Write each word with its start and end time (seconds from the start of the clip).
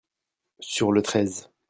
sur 0.59 0.91
le 0.93 1.01
treize. 1.03 1.51